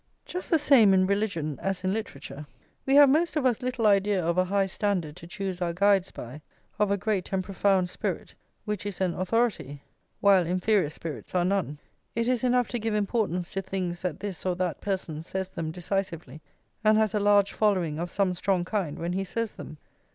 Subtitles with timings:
[0.25, 2.47] Just the same in religion as in literature.
[2.87, 6.09] We have most of us little idea of a high standard to choose our guides
[6.09, 6.41] by,
[6.79, 8.33] of a great and profound spirit,
[8.65, 9.83] which is an authority,
[10.19, 11.77] while inferior spirits are none;
[12.15, 15.69] it is enough to give importance to things that this or that person says them
[15.69, 16.41] decisively,
[16.83, 19.77] and has a large following of some strong kind when he says them.